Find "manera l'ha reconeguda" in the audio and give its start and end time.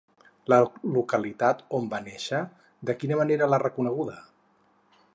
3.23-4.21